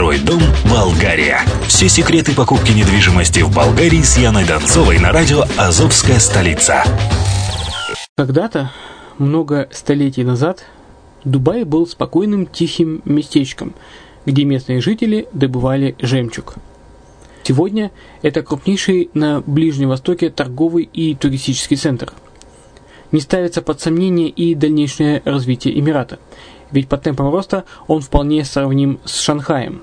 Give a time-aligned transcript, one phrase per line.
[0.00, 0.40] Второй дом
[0.70, 1.40] Болгария.
[1.68, 6.82] Все секреты покупки недвижимости в Болгарии с Яной Донцовой на радио «Азовская столица».
[8.16, 8.72] Когда-то,
[9.18, 10.64] много столетий назад,
[11.24, 13.74] Дубай был спокойным тихим местечком,
[14.24, 16.54] где местные жители добывали жемчуг.
[17.42, 17.90] Сегодня
[18.22, 22.10] это крупнейший на Ближнем Востоке торговый и туристический центр.
[23.12, 26.18] Не ставится под сомнение и дальнейшее развитие Эмирата–
[26.72, 29.82] ведь по темпам роста он вполне сравним с Шанхаем.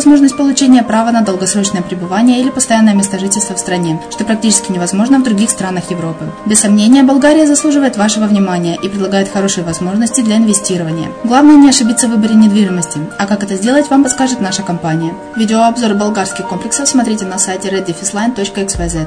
[0.00, 5.18] возможность получения права на долгосрочное пребывание или постоянное место жительства в стране, что практически невозможно
[5.18, 6.24] в других странах Европы.
[6.46, 11.08] Без сомнения, Болгария заслуживает вашего внимания и предлагает хорошие возможности для инвестирования.
[11.22, 15.12] Главное не ошибиться в выборе недвижимости, а как это сделать, вам подскажет наша компания.
[15.36, 19.06] Видеообзор болгарских комплексов смотрите на сайте reddefisline.xyz.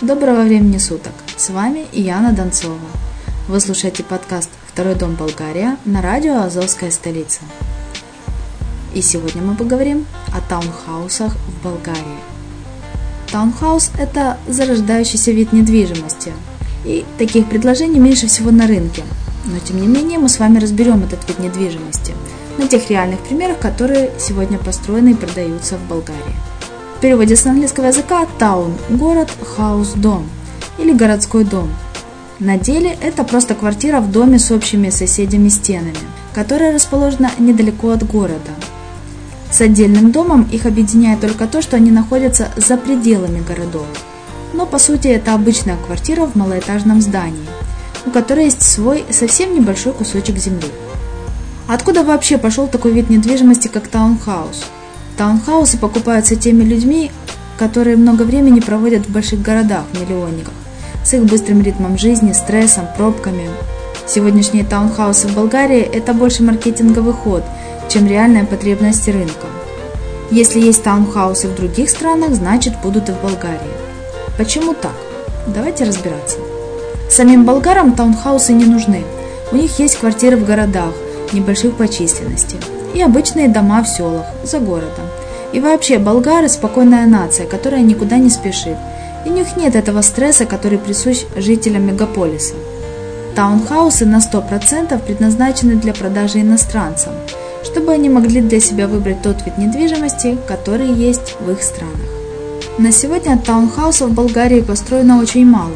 [0.00, 1.12] Доброго времени суток!
[1.36, 2.78] С вами Яна Донцова.
[3.48, 7.40] Вы слушаете подкаст «Второй дом Болгария» на радио «Азовская столица».
[8.94, 12.20] И сегодня мы поговорим о таунхаусах в Болгарии.
[13.30, 16.32] Таунхаус– это зарождающийся вид недвижимости,
[16.84, 19.02] и таких предложений меньше всего на рынке–
[19.44, 22.14] но тем не менее мы с вами разберем этот вид недвижимости
[22.58, 26.34] на тех реальных примерах, которые сегодня построены и продаются в Болгарии.
[26.98, 30.28] В переводе с английского языка таун– город, хаус– дом
[30.78, 31.70] или городской дом.
[32.38, 35.96] На деле это просто квартира в доме с общими соседями стенами,
[36.34, 38.50] которая расположена недалеко от города.
[39.50, 43.86] С отдельным домом их объединяет только то, что они находятся за пределами городов.
[44.52, 47.48] Но по сути это обычная квартира в малоэтажном здании–
[48.06, 50.68] у которой есть свой совсем небольшой кусочек земли.
[51.68, 54.64] Откуда вообще пошел такой вид недвижимости, как таунхаус?
[55.16, 57.10] Таунхаусы покупаются теми людьми,
[57.58, 60.54] которые много времени проводят в больших городах, миллионниках,
[61.04, 63.48] с их быстрым ритмом жизни, стрессом, пробками.
[64.06, 67.44] Сегодняшние таунхаусы в Болгарии– это больше маркетинговый ход,
[67.90, 69.46] чем реальная потребность рынка.
[70.30, 73.58] Если есть таунхаусы в других странах, значит будут и в Болгарии.
[74.38, 74.94] Почему так?
[75.46, 76.38] Давайте разбираться.
[77.10, 79.02] Самим болгарам таунхаусы не нужны.
[79.50, 80.92] У них есть квартиры в городах,
[81.32, 82.56] небольших по численности,
[82.94, 85.06] и обычные дома в селах, за городом.
[85.52, 88.76] И вообще, болгары– спокойная нация, которая никуда не спешит.
[89.26, 92.54] И у них нет этого стресса, который присущ жителям мегаполиса.
[93.34, 97.14] Таунхаусы на 100% предназначены для продажи иностранцам,
[97.64, 102.10] чтобы они могли для себя выбрать тот вид недвижимости, который есть в их странах.
[102.78, 105.74] На сегодня таунхаусов в Болгарии построено очень мало.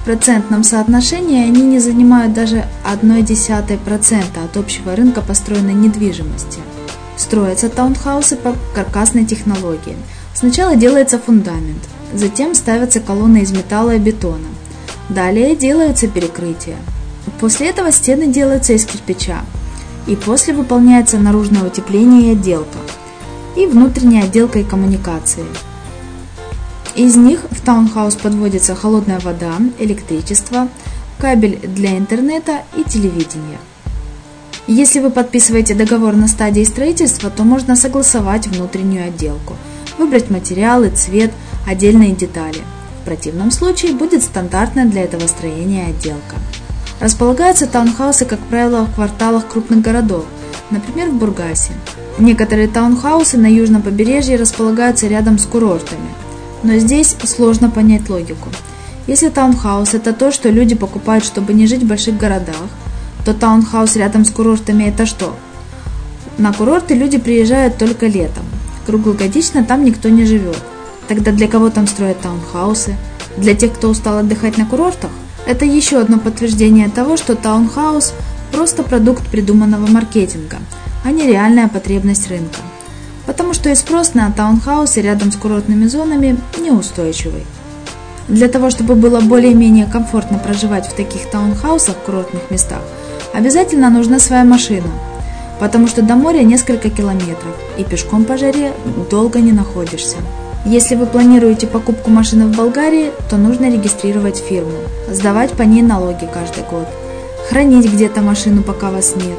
[0.00, 6.60] В процентном соотношении они не занимают даже 0,1% от общего рынка построенной недвижимости.
[7.18, 9.96] Строятся таунхаусы по каркасной технологии.
[10.34, 11.84] Сначала делается фундамент,
[12.14, 14.48] затем ставятся колонны из металла и бетона.
[15.10, 16.76] Далее делаются перекрытия.
[17.38, 19.42] После этого стены делаются из кирпича.
[20.06, 22.78] И после выполняется наружное утепление и отделка.
[23.56, 25.44] И внутренняя отделка и коммуникации.
[26.96, 30.68] Из них в таунхаус подводится холодная вода, электричество,
[31.18, 33.58] кабель для интернета и телевидения.
[34.66, 39.56] Если вы подписываете договор на стадии строительства, то можно согласовать внутреннюю отделку,
[39.98, 41.32] выбрать материалы, цвет,
[41.66, 42.60] отдельные детали.
[43.00, 46.36] В противном случае будет стандартная для этого строения отделка.
[47.00, 50.26] Располагаются таунхаусы, как правило, в кварталах крупных городов,
[50.70, 51.72] например, в Бургасе.
[52.18, 56.10] Некоторые таунхаусы на южном побережье располагаются рядом с курортами,
[56.62, 58.50] но здесь сложно понять логику.
[59.06, 62.68] Если таунхаус– это то, что люди покупают, чтобы не жить в больших городах,
[63.24, 65.34] то таунхаус рядом с курортами это что?
[66.36, 68.44] На курорты люди приезжают только летом.
[68.86, 70.58] Круглогодично там никто не живет.
[71.08, 72.94] Тогда для кого там строят таунхаусы?
[73.38, 75.10] Для тех, кто устал отдыхать на курортах?
[75.50, 78.14] Это еще одно подтверждение того, что таунхаус–
[78.52, 80.58] просто продукт придуманного маркетинга,
[81.04, 82.60] а не реальная потребность рынка.
[83.26, 87.44] Потому что и спрос на таунхаусы рядом с курортными зонами неустойчивый.
[88.28, 92.82] Для того, чтобы было более-менее комфортно проживать в таких таунхаусах курортных местах–
[93.32, 94.88] Обязательно нужна своя машина,
[95.60, 98.72] потому что до моря несколько километров, и пешком по жаре
[99.08, 100.16] долго не находишься.
[100.64, 104.78] Если вы планируете покупку машины в Болгарии, то нужно регистрировать фирму,
[105.08, 106.86] сдавать по ней налоги каждый год,
[107.48, 109.38] хранить где-то машину, пока вас нет.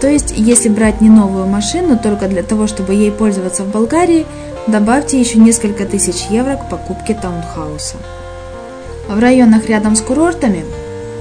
[0.00, 4.26] То есть, если брать не новую машину только для того, чтобы ей пользоваться в Болгарии,
[4.66, 7.96] добавьте еще несколько тысяч евро к покупке таунхауса.
[9.08, 10.64] В районах рядом с курортами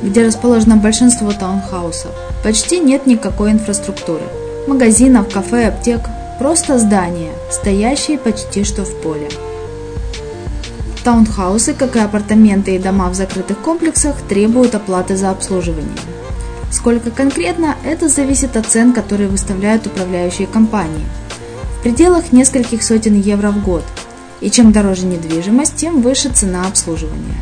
[0.02, 2.12] где расположено большинство таунхаусов,
[2.44, 4.24] почти нет никакой инфраструктуры.
[4.68, 6.02] Магазинов, кафе, аптек–
[6.40, 9.30] просто здания, стоящие почти что в поле.
[11.04, 15.98] Таунхаусы, как и апартаменты и дома в закрытых комплексах, требуют оплаты за обслуживание.
[16.70, 21.06] Сколько конкретно, это зависит от цен, которые выставляют управляющие компании.
[21.80, 23.84] В пределах нескольких сотен евро в год.
[24.42, 27.38] И чем дороже недвижимость, тем выше цена обслуживания.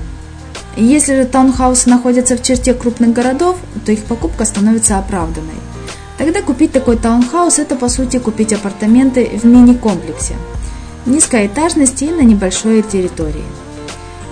[0.77, 5.64] Если же таунхаусы находятся в черте крупных городов, то их покупка становится оправданной.
[6.17, 10.35] Тогда купить такой таунхаус– это по сути купить апартаменты в мини-комплексе,
[11.05, 13.43] низкой этажности и на небольшой территории.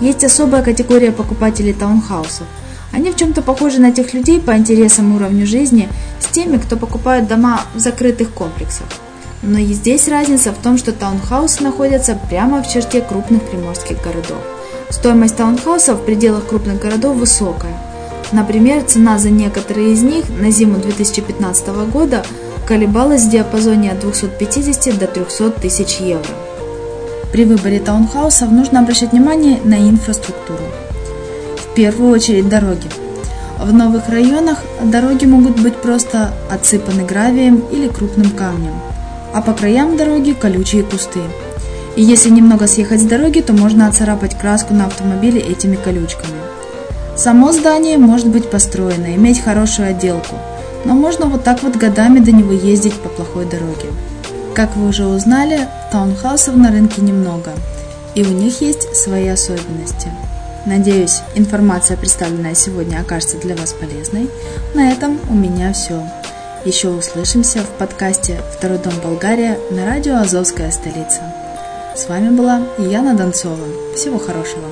[0.00, 2.46] Есть особая категория покупателей таунхаусов.
[2.92, 5.88] Они в чем-то похожи на тех людей по интересам уровню жизни
[6.20, 8.86] с теми, кто покупает дома в закрытых комплексах.
[9.42, 14.38] Но и здесь разница в том, что таунхаусы находятся прямо в черте крупных приморских городов.
[14.90, 17.78] Стоимость таунхаусов в пределах крупных городов высокая.
[18.34, 22.24] Например, цена за некоторые из них на зиму 2015 года
[22.66, 26.34] колебалась в диапазоне от 250 до 300 тысяч евро.
[27.30, 30.64] При выборе таунхаусов нужно обращать внимание на инфраструктуру.
[31.58, 32.88] В первую очередь дороги.
[33.60, 38.74] В новых районах дороги могут быть просто отсыпаны гравием или крупным камнем,
[39.32, 41.20] а по краям дороги колючие кусты.
[41.94, 46.43] И если немного съехать с дороги, то можно оцарапать краску на автомобиле этими колючками.
[47.16, 50.34] Само здание может быть построено, иметь хорошую отделку,
[50.84, 53.86] но можно вот так вот годами до него ездить по плохой дороге.
[54.54, 57.52] Как вы уже узнали, таунхаусов на рынке немного,
[58.14, 60.10] и у них есть свои особенности.
[60.66, 64.28] Надеюсь, информация, представленная сегодня, окажется для вас полезной.
[64.74, 66.02] На этом у меня все.
[66.64, 71.20] Еще услышимся в подкасте «Второй дом Болгария» на радио «Азовская столица».
[71.94, 73.66] С вами была Яна Донцова.
[73.94, 74.64] Всего хорошего.